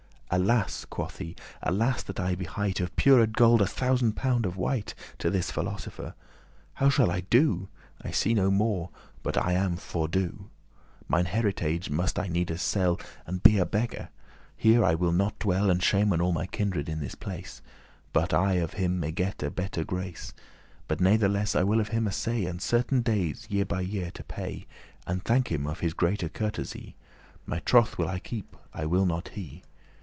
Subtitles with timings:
[0.33, 4.55] "Alas!" quoth he, "alas that I behight* *promised Of pured* gold a thousand pound of
[4.55, 6.15] weight *refined To this philosopher!
[6.75, 7.67] how shall I do?
[8.01, 8.91] I see no more,
[9.23, 10.49] but that I am fordo.* *ruined, undone
[11.09, 14.07] Mine heritage must I needes sell, And be a beggar;
[14.55, 17.61] here I will not dwell, And shamen all my kindred in this place,
[18.13, 20.31] But* I of him may gette better grace.
[20.31, 24.23] *unless But natheless I will of him assay At certain dayes year by year to
[24.23, 24.65] pay,
[25.05, 26.95] And thank him of his greate courtesy.
[27.45, 29.63] My trothe will I keep, I will not he."